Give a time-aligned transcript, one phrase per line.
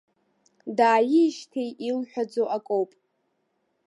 [0.77, 2.91] Дааижьҭеи илҳәаӡо акоуп.